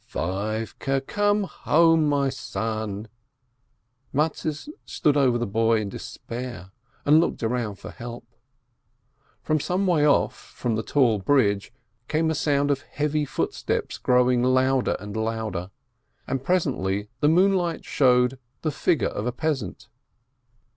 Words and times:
"Feivele, 0.09 1.01
come 1.05 1.43
home, 1.43 2.09
my 2.09 2.29
son!" 2.29 3.07
Mattes 4.15 4.67
stood 4.83 5.15
over 5.15 5.37
the 5.37 5.45
boy 5.45 5.79
in 5.79 5.89
despair, 5.89 6.71
and 7.05 7.19
looked 7.19 7.43
around 7.43 7.75
for 7.75 7.91
help. 7.91 8.25
From 9.43 9.59
some 9.59 9.85
way 9.85 10.03
off, 10.07 10.35
from 10.55 10.75
the 10.75 10.81
tall 10.81 11.19
bridge, 11.19 11.71
came 12.07 12.31
a 12.31 12.33
sound 12.33 12.71
of 12.71 12.81
heavy 12.81 13.25
footsteps 13.25 13.99
growing 13.99 14.41
loud 14.41 14.87
er 14.87 14.97
and 14.99 15.15
louder, 15.15 15.69
and 16.25 16.43
presently 16.43 17.07
the 17.19 17.29
moonlight 17.29 17.85
showed 17.85 18.39
the 18.63 18.71
figure 18.71 19.07
of 19.09 19.27
a 19.27 19.31
peasant. 19.31 19.87